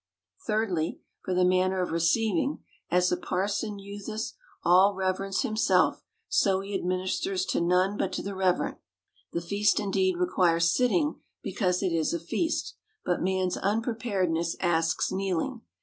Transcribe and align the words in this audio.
—Thirdly, 0.47 0.99
for 1.23 1.35
the 1.35 1.45
manner 1.45 1.79
of 1.79 1.91
receiving, 1.91 2.63
as 2.89 3.09
the 3.09 3.17
parson 3.17 3.77
useth 3.77 4.33
all 4.63 4.95
reverence 4.95 5.43
himself, 5.43 6.01
so 6.27 6.61
he 6.61 6.73
administers 6.73 7.45
to 7.45 7.61
none 7.61 7.97
but 7.99 8.11
to 8.13 8.23
the 8.23 8.33
reverent. 8.33 8.79
The 9.31 9.41
feast 9.41 9.79
indeed 9.79 10.17
requires 10.17 10.73
sitting 10.73 11.19
because 11.43 11.83
it 11.83 11.93
is 11.93 12.15
a 12.15 12.19
feast; 12.19 12.73
but 13.05 13.21
man's 13.21 13.57
unpreparedness 13.61 14.55
asks 14.59 15.11
kneeling. 15.11 15.61